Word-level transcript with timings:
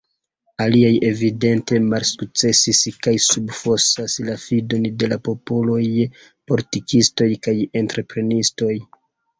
Aliaj 0.63 0.93
evidente 1.09 1.81
malsukcesis 1.89 2.81
kaj 3.09 3.15
subfosas 3.27 4.17
la 4.31 4.39
fidon 4.47 4.91
de 5.05 5.13
la 5.13 5.23
popolo 5.31 5.81
je 5.85 6.11
politikistoj 6.53 7.31
kaj 7.47 7.57
entreprenistoj. 7.85 8.75